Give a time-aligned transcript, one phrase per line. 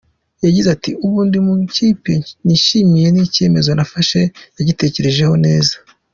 [0.45, 2.13] Yagize ati “Ubu ndi mu ikipe
[2.45, 4.19] nishimiye, ni icyemezo nafashe
[4.53, 5.75] nagitekerejeho neza.